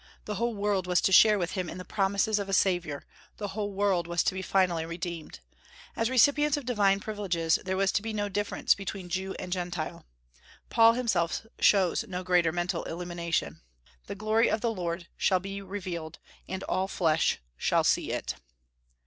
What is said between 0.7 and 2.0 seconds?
was to share with him in the